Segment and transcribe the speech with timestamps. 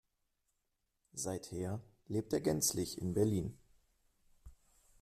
[1.13, 3.55] Seither lebt er gänzlich in Berlin.